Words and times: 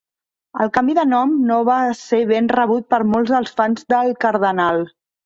El 0.63 0.69
canvi 0.77 0.93
de 0.97 1.01
nom 1.09 1.35
no 1.49 1.57
va 1.67 1.75
ser 1.99 2.21
ben 2.31 2.49
rebut 2.53 2.87
per 2.95 3.01
molts 3.13 3.35
dels 3.35 3.53
fans 3.61 3.85
del 3.95 4.11
cardenal. 4.27 4.83